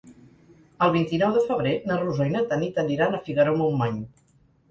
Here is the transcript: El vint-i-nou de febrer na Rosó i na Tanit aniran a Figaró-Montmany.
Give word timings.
El 0.85 0.93
vint-i-nou 0.95 1.33
de 1.35 1.43
febrer 1.49 1.73
na 1.91 1.99
Rosó 2.01 2.27
i 2.29 2.33
na 2.37 2.41
Tanit 2.53 2.81
aniran 2.85 3.13
a 3.13 3.21
Figaró-Montmany. 3.27 4.01